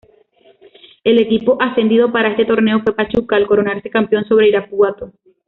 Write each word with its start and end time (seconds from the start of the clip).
El 1.03 1.19
equipo 1.19 1.61
ascendido 1.61 2.11
para 2.11 2.29
este 2.29 2.45
torneo 2.45 2.81
fue 2.81 2.95
Pachuca 2.95 3.35
al 3.35 3.45
coronarse 3.45 3.91
campeón 3.91 4.25
sobre 4.27 4.47
Irapuato. 4.47 5.11